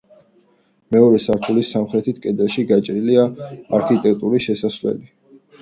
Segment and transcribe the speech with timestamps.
[0.95, 3.29] მეორე სართულის სამხრეთ კედელში გაჭრილია
[3.81, 5.11] არქიტრავული შესასვლელი.